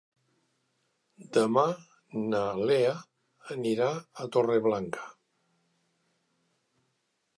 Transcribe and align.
Demà 1.37 1.65
na 2.31 2.41
Lea 2.69 2.95
anirà 3.57 3.91
a 4.25 4.29
Torreblanca. 4.37 5.05